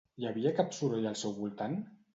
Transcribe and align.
Hi 0.21 0.25
havia 0.29 0.53
cap 0.61 0.73
soroll 0.79 1.07
al 1.13 1.21
seu 1.25 1.39
voltant? 1.41 1.83